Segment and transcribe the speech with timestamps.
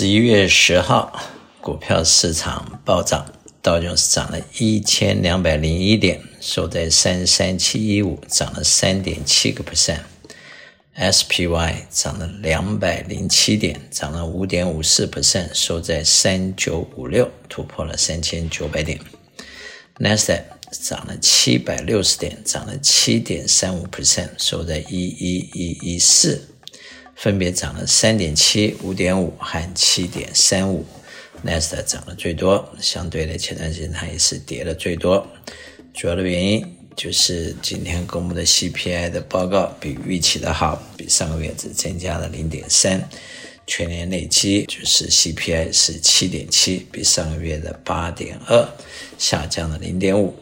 [0.00, 1.12] 十一月十号，
[1.60, 18.98] 股票市场暴涨，道琼斯涨了一千两百零一点，收在三三七一五，涨了三点七个 percent；SPY 涨了两百零七点，涨了五点五四 percent，收在三九五六，突破了三千九百点
[19.98, 26.49] ；Nasdaq 涨了七百六十点，涨了七点三五 percent，收在一一一一四。
[27.20, 30.86] 分别涨了三点七、五点五和七点三五，
[31.42, 35.26] 纳斯达涨了最多，相对的前段时间它也是跌了最多。
[35.92, 43.06] 主要的原因就是今天公布的 CPI 的报告比预期的好，比上个月只增加了零点三，
[43.66, 48.66] 全年累积就是 CPI 是七点七，比上个月的八点二
[49.18, 50.34] 下降了零点五。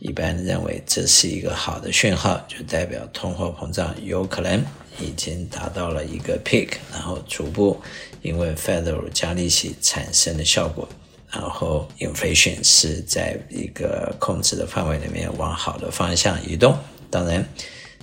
[0.00, 4.62] 一般认为这是一个好的讯号，就代表通货膨胀有可能。
[5.00, 7.80] 已经达到了一个 peak，然后逐步
[8.22, 10.88] 因为 Federal 加利息产生的效果，
[11.30, 16.76] 然后 inflation 是在一个控制的范围里面往好的方向移动。
[17.10, 17.44] 当然，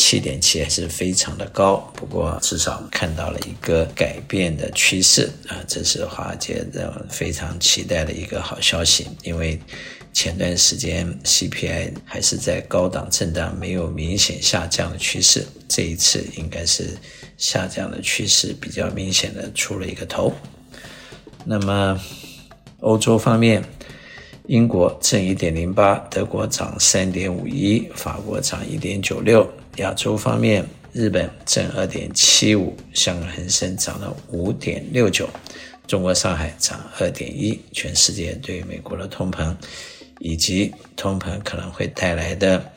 [0.00, 9.60] 七点七还是非常的高，不过至少看到了一个改变的趋势啊，这是华尔街的非常期待的一个好消息，因为。
[10.10, 15.46] 前段时间 CPI 还是在高档震荡，没有明显下降的趋势。
[15.68, 16.96] 这一次应该是
[17.36, 20.32] 下降的趋势比较明显的出了一个头。
[21.44, 22.00] 那么
[22.80, 23.62] 欧洲方面，
[24.46, 29.48] 英国正一点零八，德国涨三点五一，法国涨一点九六。
[29.78, 35.28] 亚洲方面，日本正二点七五，香港恒生涨了五点六九，
[35.86, 37.58] 中国上海涨二点一。
[37.72, 39.54] 全世界对美国的通膨。
[40.20, 42.72] 以及通膨可能会带来的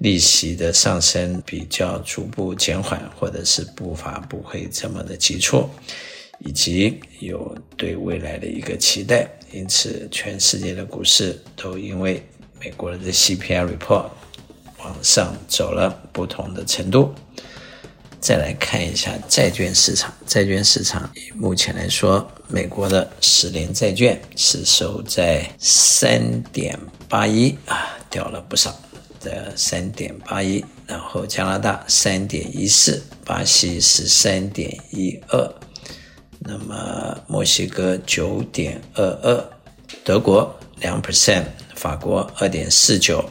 [0.00, 5.70] 利息的上升比较逐步减缓，或者是步伐不会这么的急促，
[6.40, 12.20] 以及有对未来的一个期待，因此全世界的股市都因为
[12.58, 14.06] 美国的 CPI report
[14.90, 17.14] 往上走了不同的程度。
[18.20, 26.78] 再来看一下债券市场，债券市场目前来说，美国的十年债券是收在三点
[27.08, 28.74] 八一啊，掉了不少
[29.20, 35.54] 的三点八一，然后加拿大三点一四，巴西是三点一二，
[36.40, 39.50] 那么墨西哥九点二二，
[40.04, 43.24] 德国两 percent，法国二点四九，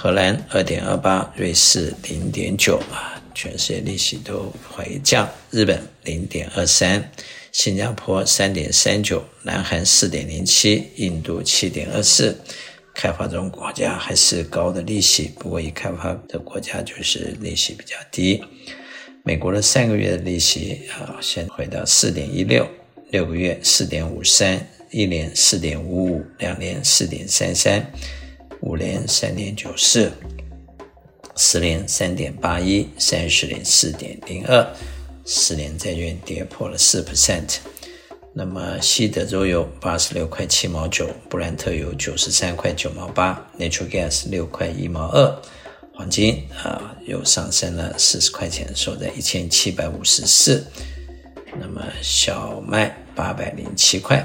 [0.00, 3.20] 荷兰二点二八，瑞士零点九啊。
[3.34, 7.10] 全世界利息都回降，日本零点二三，
[7.50, 12.36] 新加坡三点三九，南韩四点零七，印度七点二四，
[12.94, 18.40] 开发中国家还是高的利息，不过已开发的国家就是利息比较低。
[19.24, 22.64] 美国的三个月的利息啊，先回到四点一六，
[23.10, 27.92] 六个月四点五三，一年四点五五，两年四点三三，
[28.68, 30.12] 五年三点九四。
[31.34, 34.74] 十年三点八一，三十年四点零二，
[35.24, 37.60] 十年债券跌破了四 percent。
[38.34, 45.42] 那么西德州油八十六块七毛九，布兰特油九十三块九毛八，Natural Gas 六块一毛二，
[45.94, 50.66] 黄金啊又上升了四十块钱，收在一千七百五十四。
[51.58, 54.22] 那么小麦八百零七块，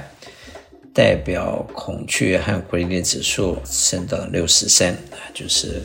[0.94, 5.82] 代表恐惧和不利的指数升到六十三啊，就是。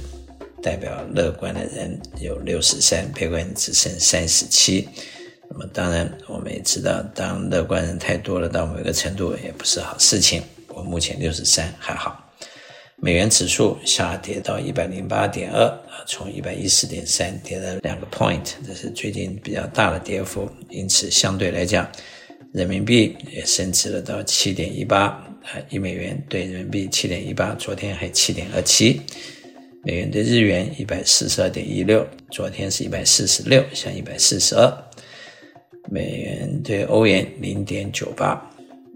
[0.61, 4.89] 代表乐观的人有六十三，悲观只剩三十七。
[5.49, 10.43] 那么当然，我们也知道，当乐观人太多了，到某个程度也不是好事情。
[10.67, 12.29] 我目前六十三还好。
[12.97, 20.51] 美元指数下跌到一百零八点二，啊，从一百一十点三跌了两个 point，这是最近比较大的跌幅。
[20.69, 21.89] 因此，相对来讲，
[22.53, 25.33] 人民币也升值了到七点一八，啊，
[25.71, 29.01] 一美元兑人民币七点一八，昨天还七点二七。
[29.85, 34.85] 美元兑日元一百四十二点一六，昨天是一百四十六，像一百四十二。
[35.91, 38.51] 美元兑欧元零点九八，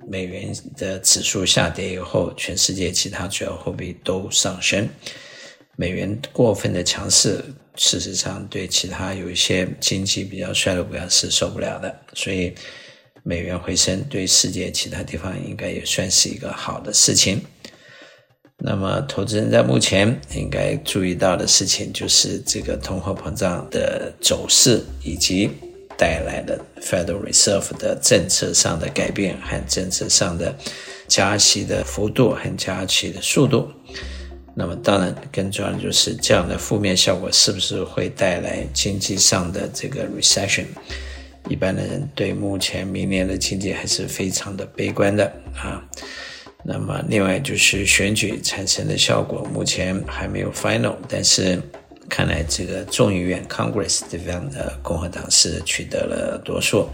[0.08, 4.86] 美元的指数下跌以后，全世界其他主要货币都上升。
[5.76, 7.42] 美元过分的强势，
[7.76, 12.52] 事实上对其他有一些经济比较衰的国家是受不了的，所以
[13.22, 17.40] 美元回升对世界其他地方应该也算是一个好的事情。
[18.64, 25.50] 那么，投资人在目前应该注意到的事情，就是这个通货膨胀的走势，以及
[25.98, 30.54] 带来的 Federal Reserve 的政策上的改变和政策上的
[31.08, 33.68] 加息的幅度和加息的速度。
[34.54, 40.66] 那么，当然更重要的就是这样的负面效果是不是会带来经济上的这个 recession，
[41.48, 45.24] 一般的人对目前明年的经济还是非常的悲观的
[45.56, 45.82] 啊。
[46.64, 51.60] 那么，另外就是选举产生的效果，目前还没有 final，但是
[52.08, 56.88] 看来这个众议院 Congress 这边的共和党是取得了多数，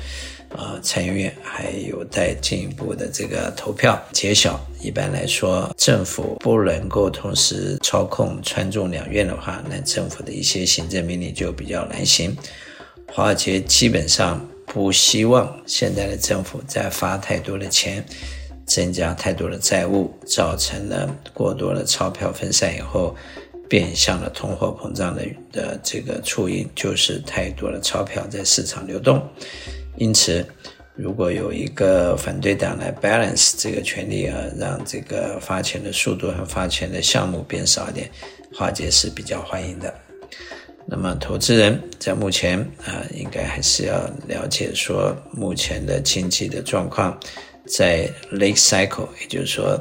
[0.57, 4.59] 啊，参议院还有待进一步的这个投票揭晓。
[4.81, 12.35] 一般来说，政府不能够同时操控参众两院的话，那政府的一些行政命令就比较难行。
[13.13, 18.05] 华尔街基本上不希望现在的政府再发太多的钱。
[18.69, 23.17] 增加太多的债务，造成了过多的钞票分散以后，
[23.67, 29.27] 变相的通货膨胀的的这个促因，就是太多的钞票在市场流动。
[29.97, 30.47] 因此，
[30.95, 38.11] 如果有一个反对党来 balance 这个权力啊，让这个发钱的速度和发钱的项目变少一点，
[38.53, 39.95] 华尔街是比较欢迎的。
[40.91, 47.21] 那么，投资人在目前啊，应该还是要了解说目前的经济的状况。
[47.67, 49.79] 在 late cycle，也就是说，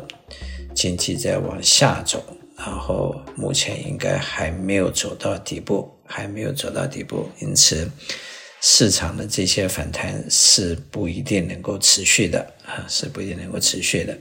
[0.75, 2.21] 经济在往下走，
[2.57, 7.89] 然后目前应该还没有走到底部，还没有走到底部，因此
[8.59, 14.17] 市场的这些反弹是不一定能够持续的啊，是不一定能够持续的。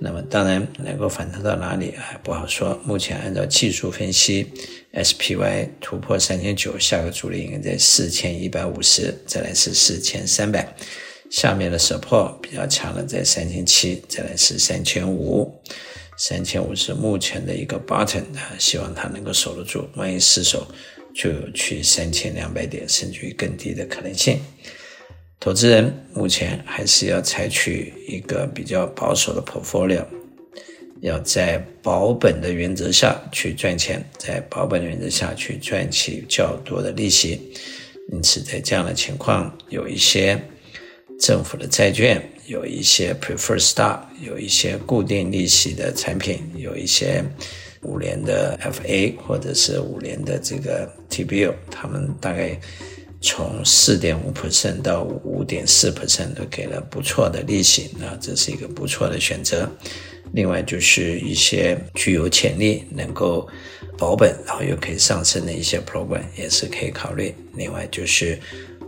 [0.00, 2.78] 那么当然能够反弹到哪里还不好说。
[2.84, 4.46] 目前按照技术分析
[4.92, 10.74] ，SPY 突破三千九，下个阻力应该在四千一百五十，再来是四千三百。
[11.30, 15.52] 下面的 support 比较强的在三千七，再来是三千五，
[16.18, 20.66] 三千五是目前的一个 button 啊，希望它能够守得住，万一失守，
[21.14, 24.38] 就有去三千两百点甚至于更低的可能性。
[25.44, 30.02] 投资人目前还是要采取一个比较保守的 portfolio，
[31.02, 37.38] 要在保本的原则下去赚钱，在保本的原则下去赚取较多的利息。
[38.10, 40.40] 因此，在这样的情况，有一些。
[41.20, 47.22] 政府的债券有一些 preferred stock，有一些固定利息的产品，有一些
[47.82, 52.58] 五年的 FA 或者是五年的这个 TBU，他们大概
[53.24, 59.66] 从四点五 percent 到五点四 percent 都给了不错的利息，那这是一个不错的选择。
[60.32, 63.48] 另外就是一些具有潜力能够
[63.96, 67.34] 保本，然后又可以上升的一些 program 也是可以考虑。
[67.54, 68.38] 另外就是。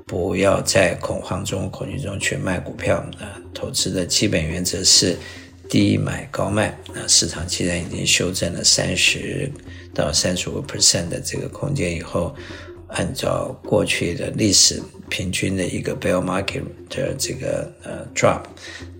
[0.08, 3.42] 不要在恐慌中、恐惧中去卖股票啊！
[3.52, 5.16] 投资的基本原则是
[5.68, 6.78] 低买高卖。
[6.94, 9.50] 那市场既然已经修正了三十
[9.92, 12.32] 到三十五 percent 的这个空间以后，
[12.96, 18.43] 按照过去的历史平均的一个 bear market 的这个呃 drop，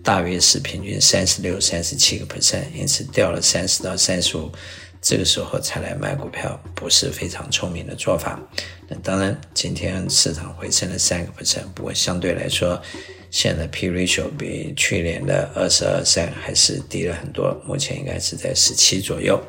[0.03, 4.51] 大约是平均三十六、三十七个 percent，因此掉了三十到三十五。
[4.99, 8.39] 这个时候才来买股票，不是非常聪明的做法。
[8.87, 12.81] 那当然，今天市场回升了三个 percent，不过相对来说，
[13.29, 19.39] 现在 P ratio 比去年的二十二三还是低了很多，目前应该是在十七左右。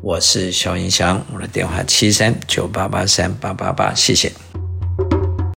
[0.00, 4.30] 我是萧云祥，我的电话七三九八八三八八八，谢谢。